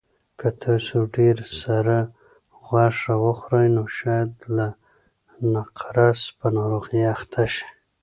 که 0.39 0.47
تاسو 0.63 0.97
ډېره 1.15 1.45
سره 1.61 1.97
غوښه 2.65 3.13
وخورئ 3.25 3.67
نو 3.75 3.83
شاید 3.97 4.29
د 4.43 4.45
نقرس 5.53 6.21
په 6.37 6.47
ناروغۍ 6.57 7.01
اخته 7.15 7.41
شئ. 7.55 7.67